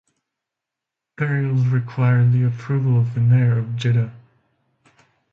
Burials 1.15 1.67
require 1.67 2.27
the 2.27 2.47
approval 2.47 2.99
of 2.99 3.13
the 3.13 3.19
Mayor 3.19 3.59
of 3.59 3.75
Jeddah. 3.75 4.11